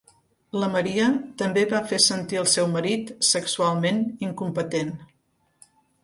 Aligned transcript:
La 0.61 0.67
Maria 0.75 1.09
també 1.41 1.65
va 1.73 1.81
fer 1.91 1.99
sentir 2.05 2.39
el 2.41 2.47
seu 2.53 2.69
marit 2.75 3.11
sexualment 3.27 4.01
incompetent. 4.29 4.91